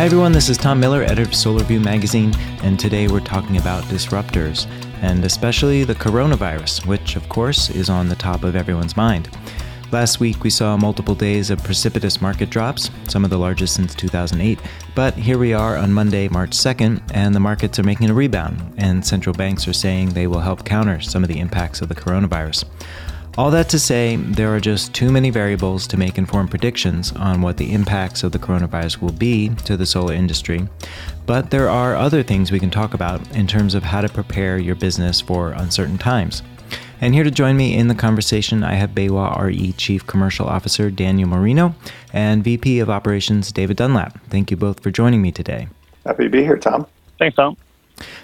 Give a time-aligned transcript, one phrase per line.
[0.00, 0.32] Hi, everyone.
[0.32, 4.66] This is Tom Miller, editor of SolarView magazine, and today we're talking about disruptors,
[5.02, 9.28] and especially the coronavirus, which, of course, is on the top of everyone's mind.
[9.92, 13.94] Last week, we saw multiple days of precipitous market drops, some of the largest since
[13.94, 14.58] 2008.
[14.94, 18.72] But here we are on Monday, March 2nd, and the markets are making a rebound,
[18.78, 21.94] and central banks are saying they will help counter some of the impacts of the
[21.94, 22.64] coronavirus.
[23.40, 27.40] All that to say, there are just too many variables to make informed predictions on
[27.40, 30.68] what the impacts of the coronavirus will be to the solar industry.
[31.24, 34.58] But there are other things we can talk about in terms of how to prepare
[34.58, 36.42] your business for uncertain times.
[37.00, 40.90] And here to join me in the conversation, I have BayWa RE Chief Commercial Officer
[40.90, 41.74] Daniel Marino
[42.12, 44.22] and VP of Operations David Dunlap.
[44.28, 45.68] Thank you both for joining me today.
[46.04, 46.86] Happy to be here, Tom.
[47.18, 47.56] Thanks, Tom.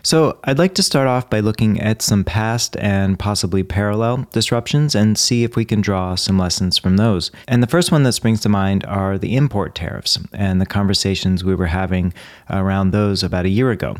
[0.02, 4.94] So, I'd like to start off by looking at some past and possibly parallel disruptions
[4.94, 7.30] and see if we can draw some lessons from those.
[7.48, 11.44] And the first one that springs to mind are the import tariffs and the conversations
[11.44, 12.12] we were having
[12.50, 13.96] around those about a year ago.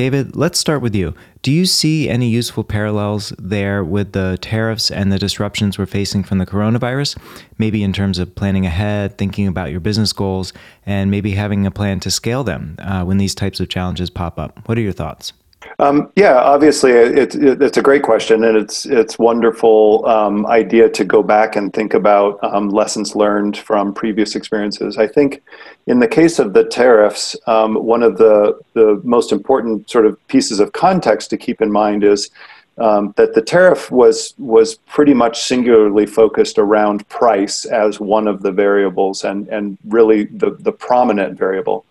[0.00, 1.12] David, let's start with you.
[1.42, 6.24] Do you see any useful parallels there with the tariffs and the disruptions we're facing
[6.24, 7.18] from the coronavirus?
[7.58, 10.54] Maybe in terms of planning ahead, thinking about your business goals,
[10.86, 14.38] and maybe having a plan to scale them uh, when these types of challenges pop
[14.38, 14.66] up.
[14.66, 15.34] What are your thoughts?
[15.80, 21.04] Um, yeah, obviously, it's it's a great question, and it's it's wonderful um, idea to
[21.06, 24.98] go back and think about um, lessons learned from previous experiences.
[24.98, 25.42] I think,
[25.86, 30.18] in the case of the tariffs, um, one of the the most important sort of
[30.28, 32.28] pieces of context to keep in mind is
[32.76, 38.42] um, that the tariff was was pretty much singularly focused around price as one of
[38.42, 41.86] the variables, and and really the the prominent variable.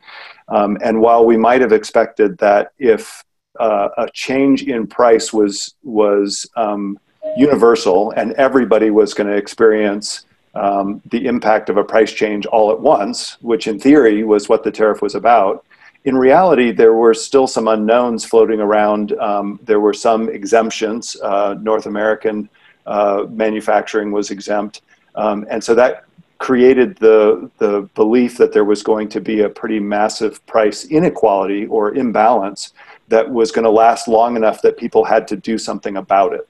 [0.48, 3.24] Um, and while we might have expected that if
[3.60, 6.98] uh, a change in price was was um,
[7.38, 12.72] universal, and everybody was going to experience um, the impact of a price change all
[12.72, 15.66] at once, which in theory was what the tariff was about.
[16.06, 19.12] In reality, there were still some unknowns floating around.
[19.20, 21.18] Um, there were some exemptions.
[21.22, 22.50] Uh, North American
[22.86, 24.82] uh, manufacturing was exempt,
[25.16, 26.06] um, and so that
[26.40, 31.66] created the the belief that there was going to be a pretty massive price inequality
[31.68, 32.74] or imbalance
[33.10, 36.48] that was going to last long enough that people had to do something about it.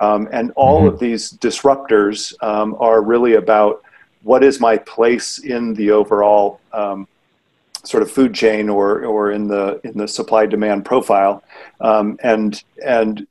[0.00, 0.94] Um, and all mm-hmm.
[0.94, 3.82] of these disruptors um, are really about
[4.22, 7.08] what is my place in the overall um,
[7.84, 11.42] sort of food chain or or in the in the supply demand profile,
[11.80, 13.26] um, and and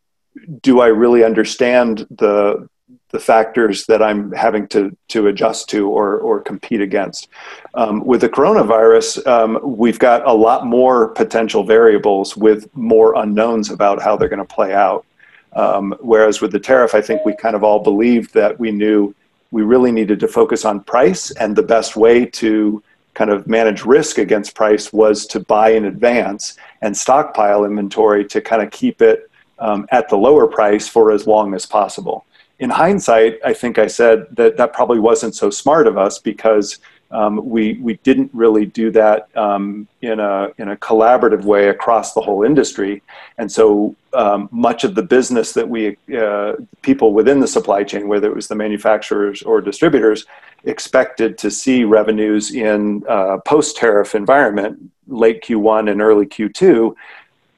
[0.62, 2.68] do I really understand the
[3.12, 7.28] the factors that I'm having to to adjust to or or compete against.
[7.74, 13.72] Um, with the coronavirus, um, we've got a lot more potential variables with more unknowns
[13.72, 15.06] about how they're going to play out.
[15.54, 19.16] Um, whereas with the tariff, I think we kind of all believed that we knew
[19.52, 22.84] we really needed to focus on price, and the best way to
[23.16, 28.40] kind of manage risk against price was to buy in advance and stockpile inventory to
[28.40, 32.24] kind of keep it um, at the lower price for as long as possible
[32.60, 36.80] in hindsight, I think I said that that probably wasn't so smart of us because
[37.12, 42.14] um, we we didn't really do that um, in a in a collaborative way across
[42.14, 43.02] the whole industry,
[43.40, 46.54] and so um, much of the business that we uh,
[46.84, 50.28] people within the supply chain, whether it was the manufacturers or distributors,
[50.66, 56.94] expected to see revenues in uh, post tariff environment, late Q1 and early Q2,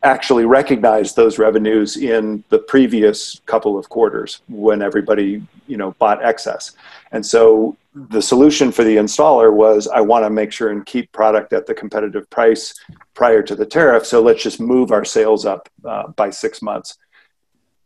[0.04, 6.24] actually recognized those revenues in the previous couple of quarters when everybody you know bought
[6.24, 6.72] excess.
[7.12, 11.12] And so the solution for the installer was i want to make sure and keep
[11.12, 12.74] product at the competitive price
[13.14, 16.98] prior to the tariff so let's just move our sales up uh, by six months.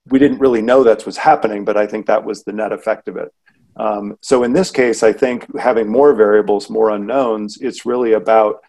[0.07, 3.07] We didn't really know that's what's happening but i think that was the net effect
[3.07, 3.33] of it.
[3.77, 8.63] Um, so in this case i think having more variables more unknowns it's really about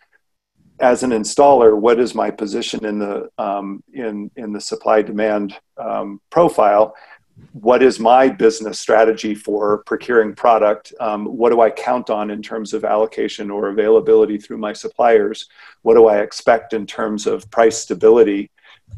[0.81, 5.57] as an installer, what is my position in the um, in in the supply demand
[5.79, 6.95] um, profile?
[7.53, 10.95] What is my business strategy for procuring product?
[11.01, 15.47] Um, what do I count on in terms of allocation or availability through my suppliers?
[15.83, 18.51] What do I expect in terms of price stability?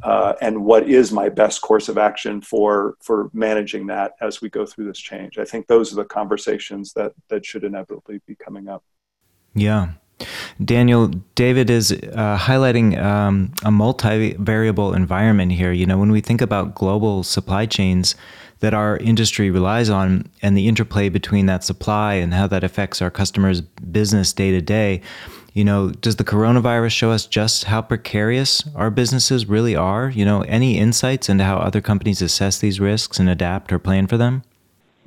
[0.03, 4.49] Uh, and what is my best course of action for for managing that as we
[4.49, 5.39] go through this change?
[5.39, 8.85] I think those are the conversations that that should inevitably be coming up.
[9.55, 9.93] Yeah,
[10.65, 15.73] Daniel, David is uh, highlighting um, a multi-variable environment here.
[15.73, 18.15] You know, when we think about global supply chains
[18.61, 23.01] that our industry relies on and the interplay between that supply and how that affects
[23.01, 25.01] our customers' business day to day,
[25.55, 30.11] you know, does the coronavirus show us just how precarious our businesses really are?
[30.11, 34.07] You know, any insights into how other companies assess these risks and adapt or plan
[34.07, 34.43] for them?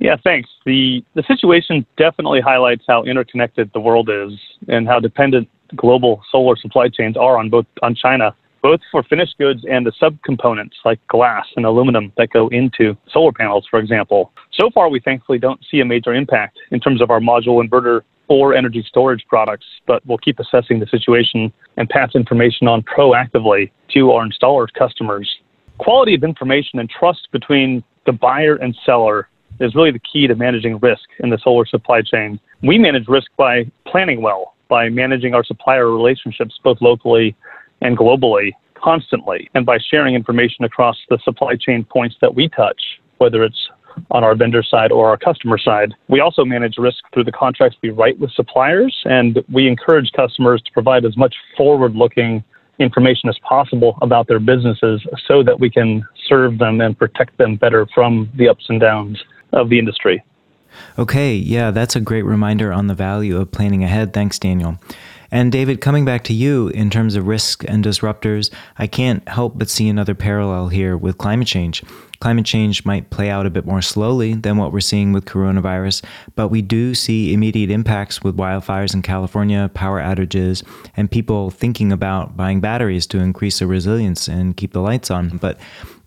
[0.02, 0.50] Yeah, thanks.
[0.66, 4.32] The the situation definitely highlights how interconnected the world is
[4.66, 9.38] and how dependent global solar supply chains are on both on China, both for finished
[9.38, 14.32] goods and the subcomponents like glass and aluminum that go into solar panels, for example.
[14.52, 18.00] So far, we thankfully don't see a major impact in terms of our module inverter
[18.26, 23.70] or energy storage products, but we'll keep assessing the situation and pass information on proactively
[23.94, 25.30] to our installers customers.
[25.78, 29.28] Quality of information and trust between the buyer and seller
[29.60, 32.38] is really the key to managing risk in the solar supply chain.
[32.62, 37.36] We manage risk by planning well, by managing our supplier relationships both locally
[37.80, 42.80] and globally constantly, and by sharing information across the supply chain points that we touch,
[43.18, 43.68] whether it's
[44.10, 45.94] on our vendor side or our customer side.
[46.08, 50.62] We also manage risk through the contracts we write with suppliers, and we encourage customers
[50.62, 52.42] to provide as much forward looking
[52.78, 57.56] information as possible about their businesses so that we can serve them and protect them
[57.56, 59.22] better from the ups and downs
[59.52, 60.22] of the industry.
[60.98, 64.12] Okay, yeah, that's a great reminder on the value of planning ahead.
[64.12, 64.78] Thanks, Daniel.
[65.32, 69.58] And David, coming back to you in terms of risk and disruptors, I can't help
[69.58, 71.82] but see another parallel here with climate change.
[72.20, 76.04] Climate change might play out a bit more slowly than what we're seeing with coronavirus,
[76.36, 80.62] but we do see immediate impacts with wildfires in California, power outages,
[80.96, 85.38] and people thinking about buying batteries to increase their resilience and keep the lights on.
[85.38, 85.58] But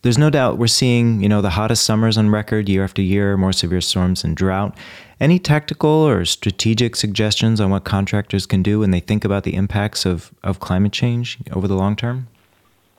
[0.04, 3.36] there's no doubt we're seeing, you know, the hottest summers on record year after year,
[3.38, 4.78] more severe storms and drought.
[5.20, 9.56] Any tactical or strategic suggestions on what contractors can do when they think about the
[9.56, 12.28] impacts of, of climate change over the long term?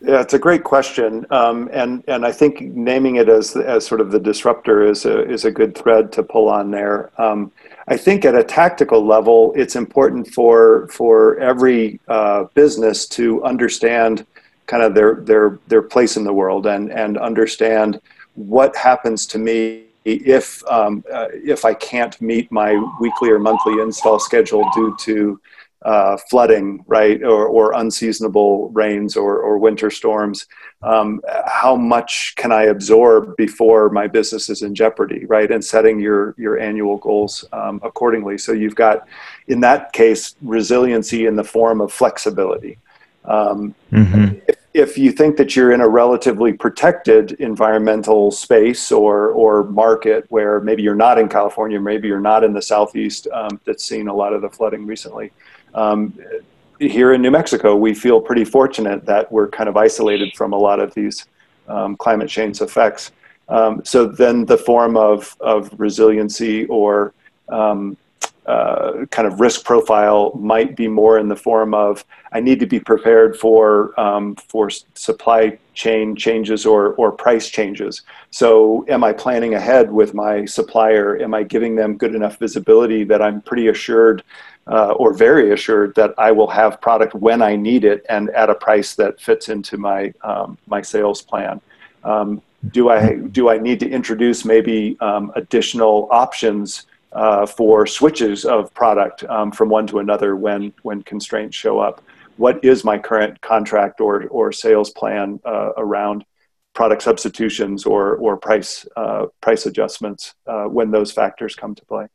[0.01, 4.03] Yeah, it's a great question, um, and and I think naming it as as sort
[4.03, 7.11] of the disruptor is a is a good thread to pull on there.
[7.19, 7.51] Um,
[7.89, 14.27] I think at a tactical level, it's important for for every uh, business to understand
[14.67, 17.99] kind of their their their place in the world and and understand
[18.35, 23.81] what happens to me if um, uh, if I can't meet my weekly or monthly
[23.83, 25.41] install schedule due to
[25.83, 30.47] uh, flooding, right, or, or unseasonable rains or, or winter storms,
[30.83, 35.51] um, how much can I absorb before my business is in jeopardy, right?
[35.51, 38.39] And setting your your annual goals um, accordingly.
[38.39, 39.07] So you've got,
[39.49, 42.79] in that case, resiliency in the form of flexibility.
[43.25, 44.39] Um, mm-hmm.
[44.49, 50.27] if, if you think that you're in a relatively protected environmental space or or market
[50.29, 54.07] where maybe you're not in California, maybe you're not in the southeast um, that's seen
[54.09, 55.33] a lot of the flooding recently.
[55.75, 56.13] Um,
[56.79, 60.59] here in New Mexico, we feel pretty fortunate that we're kind of isolated from a
[60.59, 61.25] lot of these
[61.69, 63.13] um, climate change effects.
[63.49, 67.15] Um, so then the form of of resiliency or
[67.49, 67.97] um,
[68.47, 72.67] uh, kind of risk profile might be more in the form of I need to
[72.67, 78.03] be prepared for um, for supply chain changes or or price changes.
[78.31, 81.21] So, am I planning ahead with my supplier?
[81.21, 84.23] Am I giving them good enough visibility that I'm pretty assured
[84.67, 88.51] uh, or very assured that I will have product when I need it and at
[88.51, 91.61] a price that fits into my um, my sales plan?
[92.05, 96.87] Um, do I do I need to introduce maybe um, additional options?
[97.13, 102.03] Uh, for switches of product um, from one to another when when constraints show up.
[102.37, 106.25] What is my current contract or or sales plan uh, around
[106.75, 112.07] product substitutions or or price uh, price adjustments uh, when those factors come to play?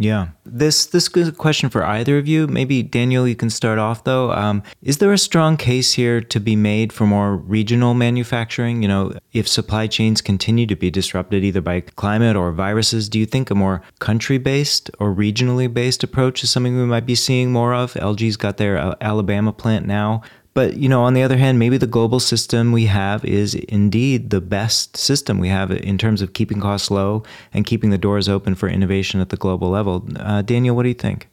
[0.00, 0.28] Yeah.
[0.46, 2.46] This this is a question for either of you.
[2.46, 4.30] Maybe Daniel, you can start off though.
[4.30, 8.80] Um, is there a strong case here to be made for more regional manufacturing?
[8.80, 13.18] You know, if supply chains continue to be disrupted either by climate or viruses, do
[13.18, 17.50] you think a more country-based or regionally based approach is something we might be seeing
[17.50, 17.94] more of?
[17.94, 20.22] LG's got their uh, Alabama plant now.
[20.58, 24.30] But you know, on the other hand, maybe the global system we have is indeed
[24.30, 27.22] the best system we have in terms of keeping costs low
[27.54, 30.04] and keeping the doors open for innovation at the global level.
[30.16, 31.28] Uh, Daniel, what do you think?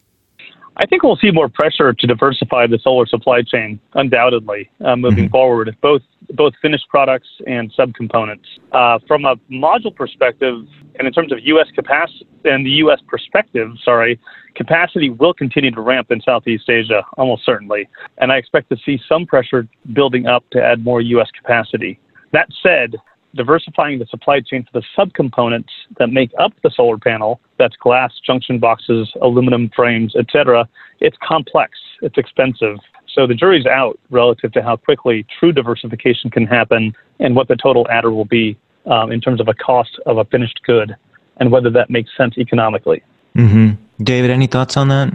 [0.78, 5.26] I think we'll see more pressure to diversify the solar supply chain, undoubtedly, uh, moving
[5.26, 5.32] mm-hmm.
[5.32, 6.02] forward, both
[6.32, 8.46] both finished products and subcomponents.
[8.72, 10.66] Uh, from a module perspective,
[10.98, 11.68] and in terms of U.S.
[11.76, 13.00] capacity and the U.S.
[13.08, 14.20] perspective, sorry,
[14.56, 19.00] capacity will continue to ramp in Southeast Asia, almost certainly, and I expect to see
[19.08, 21.30] some pressure building up to add more U.S.
[21.32, 22.00] capacity.
[22.34, 22.96] That said,
[23.36, 28.14] diversifying the supply chain for the subcomponents that make up the solar panel that's glass
[28.26, 30.68] junction boxes aluminum frames etc
[31.00, 32.78] it's complex it's expensive.
[33.08, 37.56] So the jury's out relative to how quickly true diversification can happen and what the
[37.56, 40.96] total adder will be um, in terms of a cost of a finished good
[41.38, 43.04] and whether that makes sense economically.
[43.36, 44.04] Mm-hmm.
[44.04, 45.14] david any thoughts on that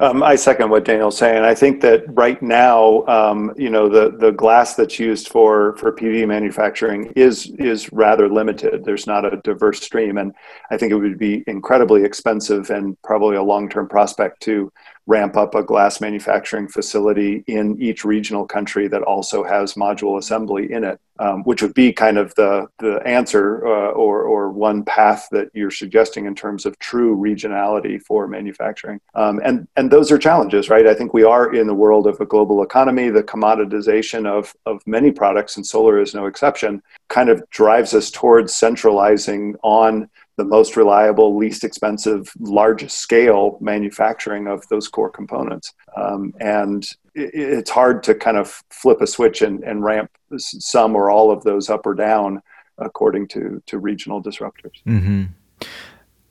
[0.00, 1.44] um, I second what Daniel's saying.
[1.44, 5.92] I think that right now, um, you know, the the glass that's used for for
[5.92, 8.84] PV manufacturing is is rather limited.
[8.84, 10.32] There's not a diverse stream, and
[10.70, 14.72] I think it would be incredibly expensive and probably a long term prospect to
[15.10, 20.70] ramp up a glass manufacturing facility in each regional country that also has module assembly
[20.70, 24.84] in it, um, which would be kind of the, the answer uh, or, or one
[24.84, 29.00] path that you're suggesting in terms of true regionality for manufacturing.
[29.16, 30.86] Um, and, and those are challenges, right?
[30.86, 33.10] I think we are in the world of a global economy.
[33.10, 38.12] The commoditization of, of many products, and solar is no exception, kind of drives us
[38.12, 40.08] towards centralizing on
[40.40, 45.74] the most reliable, least expensive, largest scale manufacturing of those core components.
[45.94, 46.82] Um, and
[47.14, 51.30] it, it's hard to kind of flip a switch and, and ramp some or all
[51.30, 52.40] of those up or down
[52.78, 54.82] according to, to regional disruptors.
[54.86, 55.24] Mm-hmm.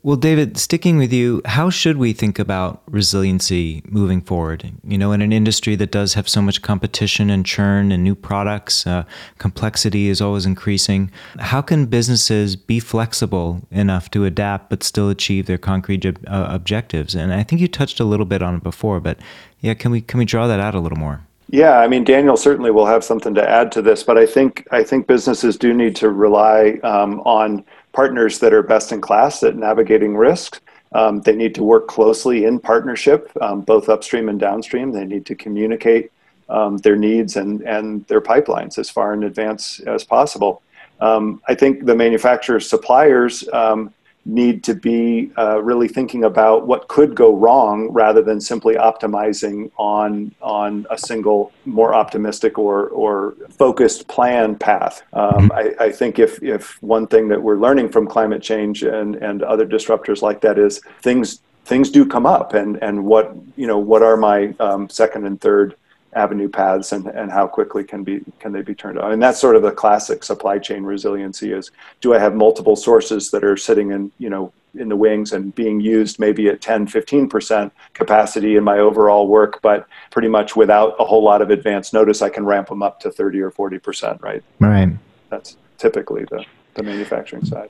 [0.01, 4.71] Well, David, sticking with you, how should we think about resiliency moving forward?
[4.85, 8.15] You know, in an industry that does have so much competition and churn and new
[8.15, 9.03] products, uh,
[9.39, 11.11] complexity is always increasing.
[11.39, 16.11] How can businesses be flexible enough to adapt but still achieve their concrete uh,
[16.49, 17.13] objectives?
[17.13, 19.19] And I think you touched a little bit on it before, but
[19.59, 21.19] yeah, can we can we draw that out a little more?
[21.51, 24.65] Yeah, I mean, Daniel certainly will have something to add to this, but I think
[24.71, 29.43] I think businesses do need to rely um, on partners that are best in class
[29.43, 30.61] at navigating risks.
[30.91, 34.91] Um, they need to work closely in partnership, um, both upstream and downstream.
[34.91, 36.11] They need to communicate
[36.49, 40.61] um, their needs and, and their pipelines as far in advance as possible.
[40.99, 43.93] Um, I think the manufacturers, suppliers, um,
[44.33, 49.71] need to be uh, really thinking about what could go wrong rather than simply optimizing
[49.77, 55.01] on on a single more optimistic or or focused plan path.
[55.13, 59.15] Um, I, I, think if if one thing that we're learning from climate change and
[59.15, 63.67] and other disruptors like that is things things do come up and and what you
[63.67, 65.75] know what are my um, second and third
[66.13, 69.11] avenue paths and, and how quickly can be can they be turned on.
[69.11, 73.31] And that's sort of the classic supply chain resiliency is do i have multiple sources
[73.31, 76.87] that are sitting in you know in the wings and being used maybe at 10
[76.87, 81.93] 15% capacity in my overall work but pretty much without a whole lot of advance
[81.93, 84.43] notice i can ramp them up to 30 or 40% right?
[84.59, 84.89] Right.
[85.29, 87.69] That's typically the, the manufacturing side.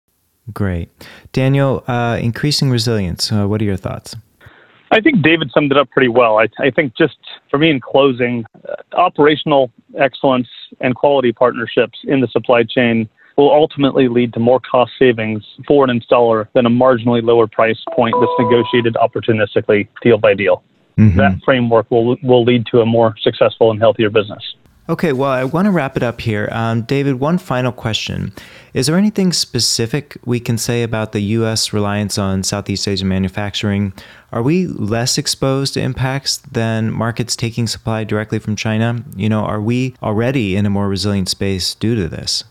[0.54, 0.90] Great.
[1.32, 4.16] Daniel uh, increasing resilience uh, what are your thoughts
[4.92, 6.40] I think David summed it up pretty well.
[6.40, 7.18] I, I think just
[7.50, 10.48] for me in closing, uh, operational excellence
[10.82, 15.90] and quality partnerships in the supply chain will ultimately lead to more cost savings for
[15.90, 20.64] an installer than a marginally lower price point that's negotiated opportunistically deal by deal.
[20.98, 21.18] Mm-hmm.
[21.18, 24.56] That framework will will lead to a more successful and healthier business.
[24.90, 26.50] Okay, well, I want to wrap it up here.
[26.52, 28.34] Um, David, one final question.
[28.74, 31.72] Is there anything specific we can say about the U.S.
[31.72, 33.94] reliance on Southeast Asian manufacturing?
[34.32, 39.04] Are we less exposed to impacts than markets taking supply directly from China?
[39.16, 42.44] You know, are we already in a more resilient space due to this?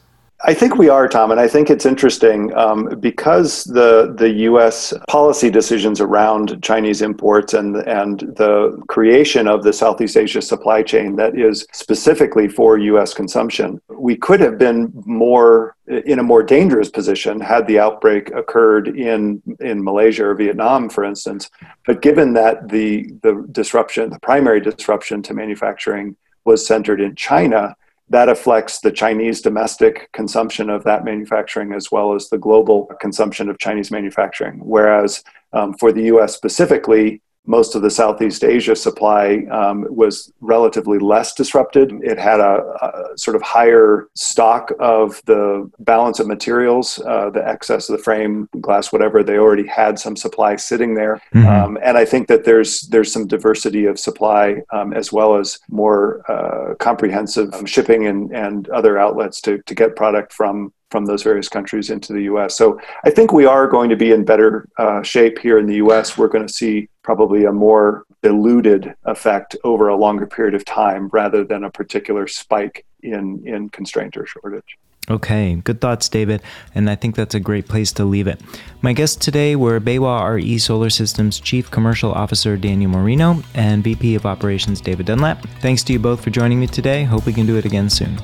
[0.49, 4.95] I think we are, Tom, and I think it's interesting um, because the the U.S.
[5.07, 11.17] policy decisions around Chinese imports and and the creation of the Southeast Asia supply chain
[11.17, 13.13] that is specifically for U.S.
[13.13, 13.79] consumption.
[13.91, 19.43] We could have been more in a more dangerous position had the outbreak occurred in
[19.61, 21.51] in Malaysia or Vietnam, for instance.
[21.85, 27.77] But given that the the disruption, the primary disruption to manufacturing was centered in China
[28.11, 33.49] that affects the Chinese domestic consumption of that manufacturing as well as the global consumption
[33.49, 34.59] of Chinese manufacturing.
[34.61, 35.23] Whereas
[35.53, 41.33] um, for the US specifically, most of the Southeast Asia supply um, was relatively less
[41.33, 41.93] disrupted.
[42.03, 47.47] It had a, a, sort of higher stock of the balance of materials, uh, the
[47.49, 49.23] excess of the frame, glass, whatever.
[49.23, 51.47] They already had some supply sitting there, mm-hmm.
[51.47, 55.59] um, and I think that there's there's some diversity of supply um, as well as
[55.71, 61.23] more uh, comprehensive shipping and, and other outlets to to get product from from those
[61.23, 62.57] various countries into the US.
[62.57, 65.77] So I think we are going to be in better uh, shape here in the
[65.77, 66.17] US.
[66.17, 71.09] We're going to see probably a more diluted effect over a longer period of time
[71.13, 74.77] rather than a particular spike in, in constraint or shortage.
[75.11, 76.43] Okay, good thoughts, David.
[76.75, 78.41] And I think that's a great place to leave it.
[78.83, 84.17] My guests today were BayWa RE Solar Systems Chief Commercial Officer Daniel Marino and VP
[84.17, 85.43] of Operations David Dunlap.
[85.61, 87.05] Thanks to you both for joining me today.
[87.05, 88.19] Hope we can do it again soon.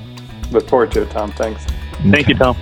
[0.51, 1.33] Look forward to it, Tom.
[1.33, 1.65] Thanks.
[2.11, 2.57] Thank you, Tom.